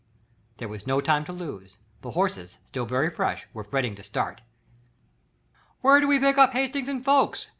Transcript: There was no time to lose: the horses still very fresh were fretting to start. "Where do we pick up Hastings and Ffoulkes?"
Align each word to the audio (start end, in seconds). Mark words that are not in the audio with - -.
There 0.57 0.67
was 0.67 0.87
no 0.87 0.99
time 0.99 1.25
to 1.25 1.31
lose: 1.31 1.77
the 2.01 2.09
horses 2.09 2.57
still 2.65 2.87
very 2.87 3.11
fresh 3.11 3.47
were 3.53 3.63
fretting 3.63 3.93
to 3.97 4.03
start. 4.03 4.41
"Where 5.81 5.99
do 6.01 6.07
we 6.07 6.17
pick 6.19 6.39
up 6.39 6.53
Hastings 6.53 6.89
and 6.89 7.05
Ffoulkes?" 7.05 7.49